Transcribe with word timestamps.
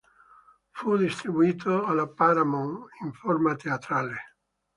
Fu 0.71 0.97
distribuito 0.97 1.81
dalla 1.85 2.07
Paramount 2.07 2.87
in 3.03 3.13
forma 3.13 3.53
teatrale. 3.55 4.19